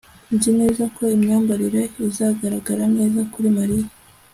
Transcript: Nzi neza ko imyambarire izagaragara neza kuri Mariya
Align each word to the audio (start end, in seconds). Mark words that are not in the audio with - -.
Nzi 0.35 0.49
neza 0.59 0.83
ko 0.95 1.01
imyambarire 1.15 1.81
izagaragara 2.07 2.85
neza 2.97 3.19
kuri 3.31 3.47
Mariya 3.57 3.87